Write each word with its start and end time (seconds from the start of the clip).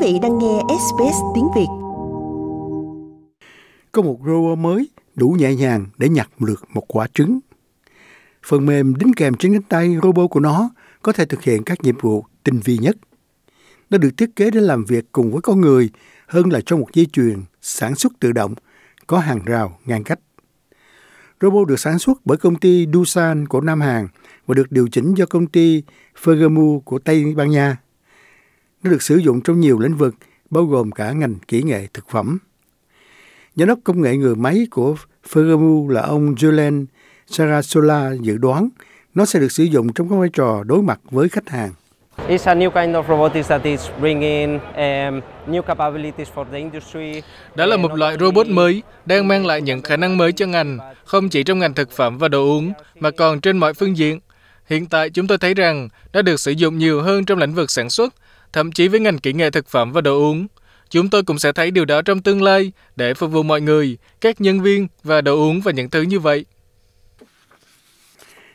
vị 0.00 0.18
đang 0.22 0.38
nghe 0.38 0.60
SBS 0.68 1.16
tiếng 1.34 1.48
Việt. 1.56 1.66
Có 3.92 4.02
một 4.02 4.18
robot 4.26 4.58
mới, 4.58 4.88
đủ 5.14 5.28
nhẹ 5.28 5.54
nhàng 5.54 5.86
để 5.98 6.08
nhặt 6.08 6.28
được 6.38 6.64
một 6.74 6.84
quả 6.88 7.06
trứng. 7.14 7.40
Phần 8.46 8.66
mềm 8.66 8.94
đính 8.94 9.12
kèm 9.16 9.34
trên 9.34 9.52
cánh 9.52 9.62
tay 9.62 9.96
robot 10.02 10.30
của 10.30 10.40
nó 10.40 10.70
có 11.02 11.12
thể 11.12 11.24
thực 11.24 11.42
hiện 11.42 11.62
các 11.64 11.82
nhiệm 11.82 11.98
vụ 11.98 12.24
tinh 12.44 12.60
vi 12.64 12.78
nhất. 12.78 12.96
Nó 13.90 13.98
được 13.98 14.10
thiết 14.16 14.36
kế 14.36 14.50
để 14.50 14.60
làm 14.60 14.84
việc 14.84 15.04
cùng 15.12 15.32
với 15.32 15.40
con 15.42 15.60
người 15.60 15.90
hơn 16.26 16.52
là 16.52 16.60
trong 16.66 16.80
một 16.80 16.88
dây 16.92 17.06
chuyền 17.12 17.42
sản 17.60 17.94
xuất 17.94 18.12
tự 18.20 18.32
động, 18.32 18.54
có 19.06 19.18
hàng 19.18 19.40
rào 19.44 19.78
ngăn 19.84 20.04
cách. 20.04 20.20
Robot 21.40 21.68
được 21.68 21.80
sản 21.80 21.98
xuất 21.98 22.18
bởi 22.24 22.38
công 22.38 22.56
ty 22.56 22.86
Dusan 22.92 23.48
của 23.48 23.60
Nam 23.60 23.80
Hàn 23.80 24.08
và 24.46 24.54
được 24.54 24.72
điều 24.72 24.88
chỉnh 24.92 25.14
do 25.14 25.26
công 25.26 25.46
ty 25.46 25.82
Fergamu 26.22 26.80
của 26.80 26.98
Tây 26.98 27.34
Ban 27.36 27.50
Nha. 27.50 27.76
Nó 28.82 28.90
được 28.90 29.02
sử 29.02 29.16
dụng 29.16 29.40
trong 29.40 29.60
nhiều 29.60 29.78
lĩnh 29.78 29.96
vực, 29.96 30.14
bao 30.50 30.64
gồm 30.64 30.92
cả 30.92 31.12
ngành 31.12 31.34
kỹ 31.48 31.62
nghệ 31.62 31.86
thực 31.94 32.10
phẩm. 32.10 32.38
Giám 33.56 33.68
đốc 33.68 33.78
công 33.84 34.02
nghệ 34.02 34.16
người 34.16 34.36
máy 34.36 34.66
của 34.70 34.96
Fergamu 35.32 35.88
là 35.88 36.02
ông 36.02 36.34
Julian 36.34 36.86
Sarasola 37.26 38.12
dự 38.20 38.36
đoán 38.38 38.68
nó 39.14 39.24
sẽ 39.24 39.40
được 39.40 39.52
sử 39.52 39.64
dụng 39.64 39.92
trong 39.92 40.08
các 40.08 40.16
vai 40.16 40.28
trò 40.32 40.62
đối 40.64 40.82
mặt 40.82 41.00
với 41.10 41.28
khách 41.28 41.48
hàng. 41.48 41.72
It's 42.28 42.50
a 42.50 42.54
new 42.54 42.70
kind 42.70 42.96
of 42.96 43.08
robotics 43.08 43.48
that 43.48 43.62
is 43.62 43.80
bringing 44.00 44.58
um, 44.58 45.20
new 45.46 45.62
capabilities 45.62 46.28
for 46.34 46.44
the 46.52 46.58
industry. 46.58 47.22
Đó 47.54 47.66
là 47.66 47.76
một 47.76 47.94
loại 47.94 48.16
robot 48.20 48.46
mới 48.46 48.82
đang 49.06 49.28
mang 49.28 49.46
lại 49.46 49.62
những 49.62 49.82
khả 49.82 49.96
năng 49.96 50.16
mới 50.16 50.32
cho 50.32 50.46
ngành, 50.46 50.78
không 51.04 51.28
chỉ 51.28 51.42
trong 51.42 51.58
ngành 51.58 51.74
thực 51.74 51.90
phẩm 51.90 52.18
và 52.18 52.28
đồ 52.28 52.44
uống, 52.44 52.72
mà 53.00 53.10
còn 53.10 53.40
trên 53.40 53.58
mọi 53.58 53.74
phương 53.74 53.96
diện. 53.96 54.20
Hiện 54.66 54.86
tại 54.86 55.10
chúng 55.10 55.26
tôi 55.26 55.38
thấy 55.38 55.54
rằng 55.54 55.88
nó 56.12 56.22
được 56.22 56.40
sử 56.40 56.50
dụng 56.50 56.78
nhiều 56.78 57.02
hơn 57.02 57.24
trong 57.24 57.38
lĩnh 57.38 57.54
vực 57.54 57.70
sản 57.70 57.90
xuất, 57.90 58.14
thậm 58.52 58.72
chí 58.72 58.88
với 58.88 59.00
ngành 59.00 59.18
kỹ 59.18 59.32
nghệ 59.32 59.50
thực 59.50 59.68
phẩm 59.68 59.92
và 59.92 60.00
đồ 60.00 60.18
uống. 60.18 60.46
Chúng 60.90 61.10
tôi 61.10 61.22
cũng 61.22 61.38
sẽ 61.38 61.52
thấy 61.52 61.70
điều 61.70 61.84
đó 61.84 62.02
trong 62.02 62.22
tương 62.22 62.42
lai 62.42 62.72
để 62.96 63.14
phục 63.14 63.32
vụ 63.32 63.42
mọi 63.42 63.60
người, 63.60 63.98
các 64.20 64.40
nhân 64.40 64.60
viên 64.60 64.88
và 65.04 65.20
đồ 65.20 65.36
uống 65.36 65.60
và 65.60 65.72
những 65.72 65.90
thứ 65.90 66.02
như 66.02 66.20
vậy. 66.20 66.44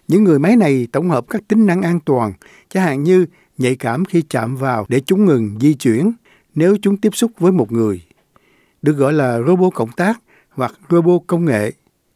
Những 0.08 0.23
người 0.23 0.39
máy 0.39 0.56
này 0.56 0.88
tổng 0.92 1.09
hợp 1.09 1.25
các 1.30 1.42
tính 1.47 1.66
năng 1.66 1.81
an 1.81 2.00
toàn, 2.06 2.34
chẳng 2.69 2.84
hạn 2.84 3.03
như 3.03 3.25
nhạy 3.58 3.75
cảm 3.75 4.06
khi 4.06 4.22
chạm 4.30 4.56
vào 4.56 4.86
để 4.89 5.00
chúng 5.00 5.25
ngừng 5.25 5.58
di 5.61 5.73
chuyển 5.73 6.12
nếu 6.56 6.78
chúng 6.81 6.97
tiếp 6.97 7.16
xúc 7.16 7.31
với 7.39 7.52
một 7.52 7.72
người. 7.72 8.02
Được 8.81 8.97
gọi 8.97 9.14
là 9.14 9.39
robot 9.47 9.73
cộng 9.73 9.91
tác 9.91 10.22
hoặc 10.50 10.73
robot 10.89 11.22
công 11.28 11.45
nghệ. 11.45 11.72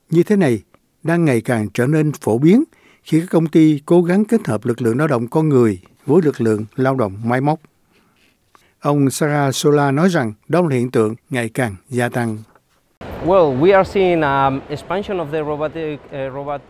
Như 0.10 0.24
thế 0.24 0.36
này 0.36 0.62
đang 1.04 1.26
ngày 1.26 1.42
càng 1.42 1.68
trở 1.74 1.88
nên 1.88 2.12
phổ 2.12 2.38
biến 2.38 2.64
khi 3.04 3.20
các 3.20 3.30
công 3.30 3.48
ty 3.48 3.82
cố 3.86 4.02
gắng 4.02 4.26
kết 4.26 4.48
hợp 4.48 4.66
lực 4.66 4.82
lượng 4.82 4.98
lao 4.98 5.08
động 5.08 5.28
con 5.28 5.50
người 5.50 5.80
với 6.06 6.22
lực 6.24 6.42
lượng 6.42 6.66
lao 6.76 6.96
động 6.96 7.22
máy 7.24 7.42
móc. 7.42 7.60
Ông 8.82 9.10
Sarah 9.10 9.56
Sola 9.56 9.92
nói 9.92 10.10
rằng 10.10 10.34
đó 10.48 10.62
là 10.62 10.76
hiện 10.76 10.92
tượng 10.92 11.16
ngày 11.30 11.50
càng 11.54 11.76
gia 11.90 12.10
tăng. 12.10 12.38
Well, 13.26 13.60
we 13.60 13.76
are 13.78 13.92
seeing 13.92 14.22
um, 14.22 14.60
expansion 14.70 15.18
of 15.18 15.32
the 15.32 15.40
robotic 15.40 16.00
uh, 16.06 16.34
robot 16.36 16.62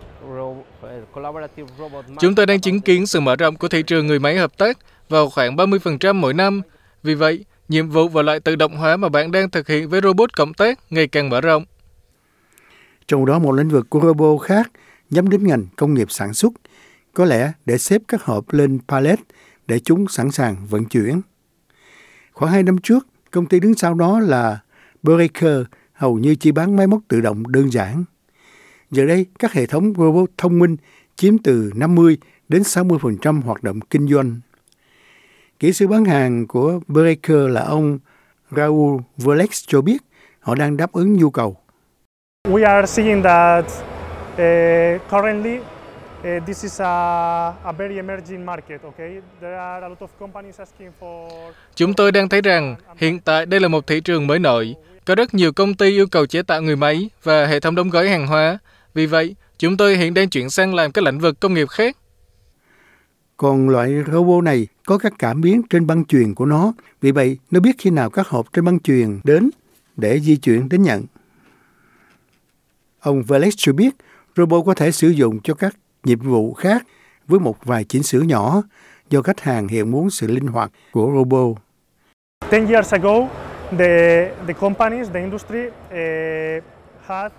Chúng 2.19 2.35
tôi 2.35 2.45
đang 2.45 2.61
chứng 2.61 2.81
kiến 2.81 3.05
sự 3.05 3.19
mở 3.19 3.35
rộng 3.35 3.55
của 3.55 3.67
thị 3.67 3.83
trường 3.83 4.07
người 4.07 4.19
máy 4.19 4.37
hợp 4.37 4.57
tác 4.57 4.77
vào 5.09 5.29
khoảng 5.29 5.55
30% 5.55 6.15
mỗi 6.15 6.33
năm. 6.33 6.61
Vì 7.03 7.15
vậy, 7.15 7.45
nhiệm 7.69 7.89
vụ 7.89 8.07
và 8.07 8.21
loại 8.21 8.39
tự 8.39 8.55
động 8.55 8.77
hóa 8.77 8.97
mà 8.97 9.09
bạn 9.09 9.31
đang 9.31 9.49
thực 9.49 9.67
hiện 9.67 9.89
với 9.89 10.01
robot 10.01 10.33
cộng 10.33 10.53
tác 10.53 10.79
ngày 10.89 11.07
càng 11.07 11.29
mở 11.29 11.41
rộng. 11.41 11.65
Trong 13.07 13.25
đó 13.25 13.39
một 13.39 13.51
lĩnh 13.51 13.69
vực 13.69 13.89
của 13.89 13.99
robot 13.99 14.41
khác 14.41 14.71
nhắm 15.09 15.29
đến 15.29 15.47
ngành 15.47 15.65
công 15.75 15.93
nghiệp 15.93 16.11
sản 16.11 16.33
xuất, 16.33 16.53
có 17.13 17.25
lẽ 17.25 17.51
để 17.65 17.77
xếp 17.77 18.01
các 18.07 18.23
hộp 18.23 18.53
lên 18.53 18.79
pallet 18.87 19.19
để 19.67 19.79
chúng 19.79 20.07
sẵn 20.07 20.31
sàng 20.31 20.55
vận 20.69 20.85
chuyển. 20.85 21.21
Khoảng 22.39 22.51
hai 22.51 22.63
năm 22.63 22.77
trước, 22.77 23.07
công 23.31 23.45
ty 23.45 23.59
đứng 23.59 23.75
sau 23.75 23.93
đó 23.93 24.19
là 24.19 24.59
Breaker 25.03 25.61
hầu 25.93 26.17
như 26.17 26.35
chỉ 26.35 26.51
bán 26.51 26.75
máy 26.75 26.87
móc 26.87 26.99
tự 27.07 27.21
động 27.21 27.43
đơn 27.47 27.71
giản. 27.71 28.03
Giờ 28.91 29.05
đây, 29.05 29.25
các 29.39 29.53
hệ 29.53 29.65
thống 29.65 29.93
robot 29.97 30.29
thông 30.37 30.59
minh 30.59 30.77
chiếm 31.15 31.37
từ 31.37 31.71
50 31.75 32.17
đến 32.49 32.61
60% 32.61 33.41
hoạt 33.41 33.63
động 33.63 33.79
kinh 33.89 34.07
doanh. 34.07 34.39
Kỹ 35.59 35.73
sư 35.73 35.87
bán 35.87 36.05
hàng 36.05 36.47
của 36.47 36.79
Breaker 36.87 37.49
là 37.49 37.61
ông 37.61 37.99
Raul 38.51 39.01
Volex 39.17 39.63
cho 39.67 39.81
biết 39.81 39.97
họ 40.39 40.55
đang 40.55 40.77
đáp 40.77 40.91
ứng 40.91 41.13
nhu 41.13 41.29
cầu. 41.29 41.57
We 42.47 42.67
are 42.67 42.87
seeing 42.87 43.23
that 43.23 43.65
uh, 44.33 45.11
currently 45.11 45.59
uh, 46.19 46.45
this 46.45 46.63
is 46.63 46.81
a, 46.81 47.53
a 47.63 47.71
very 47.71 47.95
emerging 47.95 48.45
market, 48.45 48.81
okay? 48.83 49.21
There 49.41 49.57
are 49.57 49.85
a 49.85 49.89
lot 49.89 49.99
of 49.99 50.07
companies 50.19 50.59
asking 50.59 50.91
for 50.99 51.29
Chúng 51.75 51.93
tôi 51.93 52.11
đang 52.11 52.29
thấy 52.29 52.41
rằng 52.41 52.75
hiện 52.97 53.19
tại 53.19 53.45
đây 53.45 53.59
là 53.59 53.67
một 53.67 53.87
thị 53.87 54.01
trường 54.01 54.27
mới 54.27 54.39
nổi. 54.39 54.75
Có 55.05 55.15
rất 55.15 55.33
nhiều 55.33 55.53
công 55.53 55.73
ty 55.73 55.89
yêu 55.89 56.07
cầu 56.07 56.25
chế 56.25 56.41
tạo 56.41 56.61
người 56.61 56.75
máy 56.75 57.09
và 57.23 57.45
hệ 57.45 57.59
thống 57.59 57.75
đóng 57.75 57.89
gói 57.89 58.09
hàng 58.09 58.27
hóa 58.27 58.57
vì 58.93 59.05
vậy, 59.05 59.35
chúng 59.57 59.77
tôi 59.77 59.97
hiện 59.97 60.13
đang 60.13 60.29
chuyển 60.29 60.49
sang 60.49 60.73
làm 60.73 60.91
các 60.91 61.03
lĩnh 61.03 61.19
vực 61.19 61.39
công 61.39 61.53
nghiệp 61.53 61.69
khác. 61.69 61.97
Còn 63.37 63.69
loại 63.69 63.93
robot 64.11 64.43
này 64.43 64.67
có 64.85 64.97
các 64.97 65.13
cảm 65.19 65.41
biến 65.41 65.61
trên 65.69 65.87
băng 65.87 66.05
chuyền 66.05 66.35
của 66.35 66.45
nó, 66.45 66.73
vì 67.01 67.11
vậy 67.11 67.37
nó 67.51 67.59
biết 67.59 67.75
khi 67.77 67.89
nào 67.89 68.09
các 68.09 68.27
hộp 68.27 68.53
trên 68.53 68.65
băng 68.65 68.79
chuyền 68.79 69.19
đến 69.23 69.49
để 69.97 70.19
di 70.19 70.35
chuyển 70.35 70.69
đến 70.69 70.83
nhận. 70.83 71.05
Ông 72.99 73.23
Valex 73.23 73.53
cho 73.57 73.73
biết 73.73 73.95
robot 74.35 74.65
có 74.65 74.73
thể 74.73 74.91
sử 74.91 75.09
dụng 75.09 75.39
cho 75.43 75.53
các 75.53 75.75
nhiệm 76.09 76.19
vụ 76.19 76.53
khác 76.53 76.85
với 77.27 77.39
một 77.39 77.65
vài 77.65 77.83
chỉnh 77.83 78.03
sửa 78.03 78.21
nhỏ 78.21 78.63
do 79.09 79.21
khách 79.21 79.39
hàng 79.41 79.67
hiện 79.67 79.91
muốn 79.91 80.09
sự 80.09 80.27
linh 80.27 80.47
hoạt 80.47 80.71
của 80.91 81.11
robot. 81.15 81.57
10 82.51 82.65
years 82.65 82.93
ago, 82.93 83.27
the, 83.77 84.31
the 84.47 84.53
companies, 84.53 85.07
the 85.13 85.19
industry 85.19 85.59
uh, 85.67 86.63
had 87.05 87.31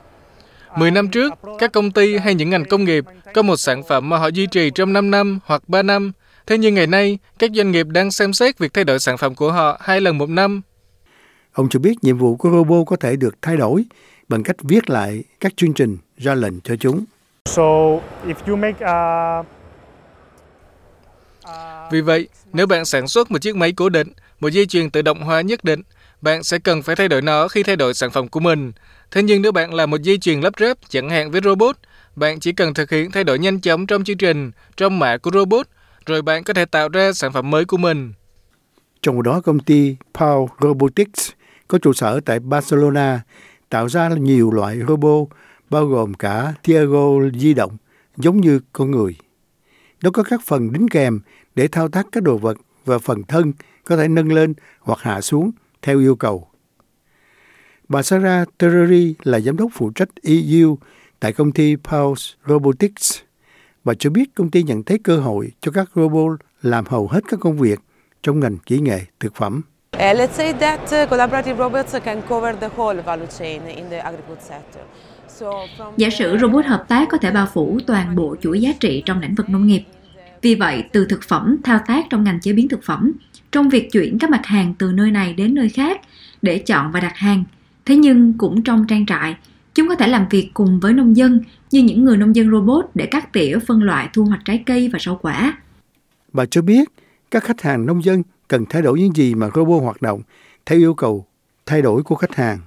10 0.76 0.90
năm 0.90 1.08
trước, 1.08 1.34
các 1.58 1.72
công 1.72 1.90
ty 1.90 2.16
hay 2.16 2.34
những 2.34 2.50
ngành 2.50 2.64
công 2.64 2.84
nghiệp 2.84 3.04
có 3.34 3.42
một 3.42 3.56
sản 3.56 3.82
phẩm 3.88 4.08
mà 4.08 4.18
họ 4.18 4.28
duy 4.28 4.46
trì 4.46 4.70
trong 4.70 4.92
5 4.92 5.10
năm 5.10 5.38
hoặc 5.44 5.62
3 5.68 5.82
năm. 5.82 6.12
Thế 6.46 6.58
nhưng 6.58 6.74
ngày 6.74 6.86
nay, 6.86 7.18
các 7.38 7.50
doanh 7.54 7.70
nghiệp 7.70 7.86
đang 7.86 8.10
xem 8.10 8.32
xét 8.32 8.58
việc 8.58 8.74
thay 8.74 8.84
đổi 8.84 8.98
sản 8.98 9.18
phẩm 9.18 9.34
của 9.34 9.52
họ 9.52 9.78
hai 9.80 10.00
lần 10.00 10.18
một 10.18 10.28
năm. 10.28 10.62
Ông 11.52 11.68
cho 11.68 11.80
biết 11.80 11.94
nhiệm 12.02 12.18
vụ 12.18 12.36
của 12.36 12.50
robot 12.50 12.86
có 12.86 12.96
thể 12.96 13.16
được 13.16 13.34
thay 13.42 13.56
đổi 13.56 13.84
bằng 14.28 14.42
cách 14.42 14.56
viết 14.62 14.90
lại 14.90 15.24
các 15.40 15.56
chương 15.56 15.72
trình 15.72 15.98
ra 16.16 16.34
lệnh 16.34 16.60
cho 16.60 16.76
chúng. 16.76 17.04
So, 17.46 17.62
if 18.26 18.34
you 18.46 18.56
make 18.56 18.86
a 18.86 19.42
vì 21.90 22.00
vậy, 22.00 22.28
nếu 22.52 22.66
bạn 22.66 22.84
sản 22.84 23.08
xuất 23.08 23.30
một 23.30 23.38
chiếc 23.38 23.56
máy 23.56 23.72
cố 23.72 23.88
định, 23.88 24.08
một 24.40 24.48
dây 24.48 24.66
chuyền 24.66 24.90
tự 24.90 25.02
động 25.02 25.22
hóa 25.22 25.40
nhất 25.40 25.64
định, 25.64 25.82
bạn 26.20 26.42
sẽ 26.42 26.58
cần 26.58 26.82
phải 26.82 26.96
thay 26.96 27.08
đổi 27.08 27.22
nó 27.22 27.48
khi 27.48 27.62
thay 27.62 27.76
đổi 27.76 27.94
sản 27.94 28.10
phẩm 28.10 28.28
của 28.28 28.40
mình. 28.40 28.72
Thế 29.10 29.22
nhưng 29.22 29.42
nếu 29.42 29.52
bạn 29.52 29.74
là 29.74 29.86
một 29.86 30.02
dây 30.02 30.18
chuyền 30.18 30.40
lắp 30.40 30.52
ráp 30.60 30.78
chẳng 30.88 31.10
hạn 31.10 31.30
với 31.30 31.40
robot, 31.44 31.76
bạn 32.16 32.40
chỉ 32.40 32.52
cần 32.52 32.74
thực 32.74 32.90
hiện 32.90 33.10
thay 33.10 33.24
đổi 33.24 33.38
nhanh 33.38 33.60
chóng 33.60 33.86
trong 33.86 34.04
chương 34.04 34.18
trình, 34.18 34.50
trong 34.76 34.98
mã 34.98 35.16
của 35.16 35.30
robot, 35.30 35.66
rồi 36.06 36.22
bạn 36.22 36.44
có 36.44 36.54
thể 36.54 36.64
tạo 36.64 36.88
ra 36.88 37.12
sản 37.12 37.32
phẩm 37.32 37.50
mới 37.50 37.64
của 37.64 37.76
mình. 37.76 38.12
Trong 39.02 39.22
đó 39.22 39.40
công 39.44 39.58
ty 39.58 39.96
Pau 40.14 40.50
Robotics 40.60 41.30
có 41.68 41.78
trụ 41.78 41.92
sở 41.92 42.20
tại 42.24 42.38
Barcelona 42.38 43.20
tạo 43.68 43.88
ra 43.88 44.08
nhiều 44.08 44.50
loại 44.50 44.78
robot 44.88 45.28
bao 45.70 45.86
gồm 45.86 46.14
cả 46.14 46.54
Tiago 46.62 47.30
di 47.34 47.54
động 47.54 47.76
giống 48.16 48.40
như 48.40 48.60
con 48.72 48.90
người. 48.90 49.16
Nó 50.02 50.10
có 50.10 50.22
các 50.22 50.40
phần 50.46 50.72
đính 50.72 50.88
kèm 50.88 51.20
để 51.54 51.68
thao 51.68 51.88
tác 51.88 52.06
các 52.12 52.22
đồ 52.22 52.36
vật 52.36 52.56
và 52.84 52.98
phần 52.98 53.22
thân 53.22 53.52
có 53.84 53.96
thể 53.96 54.08
nâng 54.08 54.32
lên 54.32 54.54
hoặc 54.80 54.98
hạ 55.00 55.20
xuống 55.20 55.50
theo 55.82 55.98
yêu 55.98 56.16
cầu. 56.16 56.46
Bà 57.88 58.02
Sarah 58.02 58.48
Terry 58.58 59.14
là 59.22 59.40
giám 59.40 59.56
đốc 59.56 59.70
phụ 59.74 59.90
trách 59.94 60.08
EU 60.22 60.78
tại 61.20 61.32
công 61.32 61.52
ty 61.52 61.76
Pulse 61.76 62.34
Robotics. 62.46 63.18
Bà 63.84 63.94
cho 63.98 64.10
biết 64.10 64.34
công 64.34 64.50
ty 64.50 64.62
nhận 64.62 64.82
thấy 64.82 64.98
cơ 64.98 65.16
hội 65.16 65.52
cho 65.60 65.72
các 65.72 65.90
robot 65.94 66.40
làm 66.62 66.84
hầu 66.86 67.08
hết 67.08 67.20
các 67.28 67.40
công 67.40 67.58
việc 67.58 67.80
trong 68.22 68.40
ngành 68.40 68.58
kỹ 68.58 68.78
nghệ 68.78 69.00
thực 69.20 69.34
phẩm. 69.34 69.62
Uh, 69.96 70.02
let's 70.02 70.32
say 70.32 70.52
that 70.52 70.80
uh, 70.82 71.10
collaborative 71.10 71.58
robots 71.58 71.94
can 72.04 72.22
cover 72.28 72.56
the 72.60 72.68
whole 72.76 73.02
value 73.02 73.26
chain 73.38 73.66
in 73.66 73.90
the 73.90 73.98
agri-food 73.98 74.40
sector. 74.40 74.82
Giả 75.96 76.10
sử 76.10 76.38
robot 76.38 76.64
hợp 76.64 76.84
tác 76.88 77.08
có 77.08 77.18
thể 77.18 77.30
bao 77.30 77.46
phủ 77.54 77.78
toàn 77.86 78.16
bộ 78.16 78.36
chuỗi 78.40 78.60
giá 78.60 78.70
trị 78.80 79.02
trong 79.06 79.20
lĩnh 79.20 79.34
vực 79.34 79.48
nông 79.48 79.66
nghiệp. 79.66 79.82
Vì 80.42 80.54
vậy, 80.54 80.84
từ 80.92 81.06
thực 81.06 81.22
phẩm 81.22 81.56
thao 81.64 81.80
tác 81.86 82.06
trong 82.10 82.24
ngành 82.24 82.40
chế 82.40 82.52
biến 82.52 82.68
thực 82.68 82.82
phẩm, 82.82 83.12
trong 83.52 83.68
việc 83.68 83.92
chuyển 83.92 84.18
các 84.18 84.30
mặt 84.30 84.46
hàng 84.46 84.74
từ 84.78 84.92
nơi 84.92 85.10
này 85.10 85.34
đến 85.34 85.54
nơi 85.54 85.68
khác 85.68 86.00
để 86.42 86.58
chọn 86.58 86.92
và 86.92 87.00
đặt 87.00 87.16
hàng. 87.16 87.44
Thế 87.86 87.96
nhưng 87.96 88.38
cũng 88.38 88.62
trong 88.62 88.86
trang 88.86 89.06
trại, 89.06 89.36
chúng 89.74 89.88
có 89.88 89.94
thể 89.94 90.08
làm 90.08 90.26
việc 90.30 90.50
cùng 90.54 90.80
với 90.80 90.92
nông 90.92 91.16
dân 91.16 91.40
như 91.70 91.82
những 91.82 92.04
người 92.04 92.16
nông 92.16 92.36
dân 92.36 92.50
robot 92.50 92.84
để 92.94 93.06
cắt 93.06 93.32
tỉa 93.32 93.58
phân 93.66 93.82
loại 93.82 94.08
thu 94.12 94.24
hoạch 94.24 94.40
trái 94.44 94.62
cây 94.66 94.88
và 94.92 94.98
rau 94.98 95.18
quả. 95.22 95.58
Bà 96.32 96.44
cho 96.46 96.62
biết 96.62 96.88
các 97.30 97.44
khách 97.44 97.62
hàng 97.62 97.86
nông 97.86 98.04
dân 98.04 98.22
cần 98.48 98.64
thay 98.68 98.82
đổi 98.82 99.00
những 99.00 99.16
gì 99.16 99.34
mà 99.34 99.48
robot 99.54 99.82
hoạt 99.82 100.02
động 100.02 100.22
theo 100.66 100.78
yêu 100.78 100.94
cầu 100.94 101.26
thay 101.66 101.82
đổi 101.82 102.02
của 102.02 102.14
khách 102.14 102.34
hàng. 102.34 102.58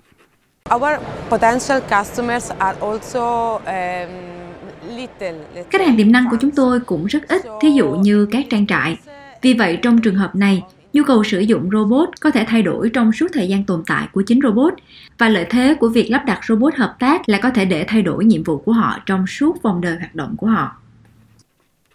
Khách 5.69 5.81
hàng 5.81 5.97
tiềm 5.97 6.11
năng 6.11 6.25
của 6.31 6.37
chúng 6.41 6.51
tôi 6.51 6.79
cũng 6.79 7.05
rất 7.05 7.27
ít, 7.27 7.41
thí 7.61 7.71
dụ 7.71 7.91
như 7.91 8.25
các 8.25 8.45
trang 8.49 8.67
trại. 8.67 8.97
Vì 9.41 9.53
vậy, 9.53 9.79
trong 9.81 10.01
trường 10.01 10.15
hợp 10.15 10.35
này, 10.35 10.63
nhu 10.93 11.03
cầu 11.03 11.23
sử 11.23 11.39
dụng 11.39 11.69
robot 11.71 12.09
có 12.19 12.31
thể 12.31 12.45
thay 12.47 12.61
đổi 12.61 12.89
trong 12.89 13.11
suốt 13.11 13.27
thời 13.33 13.47
gian 13.47 13.63
tồn 13.63 13.83
tại 13.87 14.07
của 14.11 14.21
chính 14.21 14.39
robot 14.43 14.73
và 15.17 15.29
lợi 15.29 15.45
thế 15.49 15.75
của 15.79 15.89
việc 15.89 16.09
lắp 16.11 16.23
đặt 16.25 16.39
robot 16.47 16.75
hợp 16.75 16.95
tác 16.99 17.29
là 17.29 17.39
có 17.43 17.49
thể 17.49 17.65
để 17.65 17.85
thay 17.87 18.01
đổi 18.01 18.25
nhiệm 18.25 18.43
vụ 18.43 18.57
của 18.57 18.71
họ 18.73 18.99
trong 19.05 19.27
suốt 19.27 19.63
vòng 19.63 19.81
đời 19.81 19.95
hoạt 19.95 20.15
động 20.15 20.35
của 20.37 20.47
họ. 20.47 20.75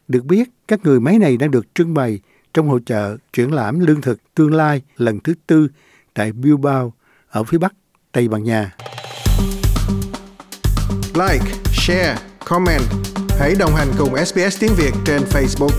Được 0.09 0.25
biết, 0.25 0.49
các 0.69 0.81
người 0.85 1.01
máy 1.01 1.19
này 1.19 1.37
đang 1.37 1.51
được 1.51 1.75
trưng 1.75 1.95
bày 1.95 2.21
trong 2.55 2.69
hội 2.69 2.81
trợ 2.87 3.17
triển 3.33 3.53
lãm 3.53 3.81
lương 3.81 4.01
thực 4.01 4.35
tương 4.35 4.55
lai 4.55 4.83
lần 4.97 5.21
thứ 5.21 5.35
tư 5.47 5.69
tại 6.15 6.33
Bilbao 6.33 6.93
ở 7.31 7.45
phía 7.45 7.59
bắc 7.59 7.75
Tây 8.13 8.29
Ban 8.29 8.45
Nha. 8.45 8.75
Like, 11.15 11.45
share, 11.73 12.17
comment. 12.45 12.83
Hãy 13.39 13.55
đồng 13.59 13.75
hành 13.75 13.89
cùng 13.99 14.25
SBS 14.27 14.61
tiếng 14.61 14.75
Việt 14.75 14.93
trên 15.07 15.23
Facebook. 15.33 15.73